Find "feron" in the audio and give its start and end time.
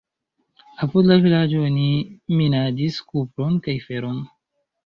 3.87-4.19